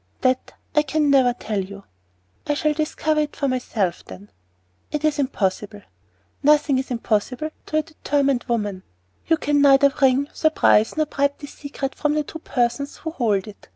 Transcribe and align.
"That 0.21 0.55
I 0.73 0.81
can 0.81 1.11
never 1.11 1.31
tell 1.33 1.59
you." 1.63 1.83
"I 2.47 2.55
shall 2.55 2.73
discover 2.73 3.21
it 3.21 3.35
for 3.35 3.47
myself, 3.47 4.03
then." 4.03 4.31
"It 4.91 5.05
is 5.05 5.19
impossible." 5.19 5.83
"Nothing 6.41 6.79
is 6.79 6.89
impossible 6.89 7.51
to 7.67 7.77
a 7.77 7.83
determined 7.83 8.45
woman." 8.47 8.81
"You 9.27 9.37
can 9.37 9.61
neither 9.61 9.93
wring, 10.01 10.27
surprise, 10.33 10.97
nor 10.97 11.05
bribe 11.05 11.37
this 11.37 11.53
secret 11.53 11.93
from 11.93 12.15
the 12.15 12.23
two 12.23 12.39
persons 12.39 12.97
who 12.97 13.11
hold 13.11 13.47
it. 13.47 13.69